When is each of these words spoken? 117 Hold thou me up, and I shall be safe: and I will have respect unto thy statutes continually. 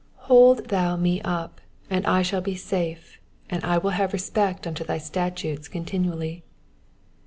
117 0.25 0.35
Hold 0.35 0.69
thou 0.69 0.95
me 0.99 1.21
up, 1.21 1.61
and 1.87 2.07
I 2.07 2.23
shall 2.23 2.41
be 2.41 2.55
safe: 2.55 3.19
and 3.51 3.63
I 3.63 3.77
will 3.77 3.91
have 3.91 4.13
respect 4.13 4.65
unto 4.65 4.83
thy 4.83 4.97
statutes 4.97 5.67
continually. 5.67 6.43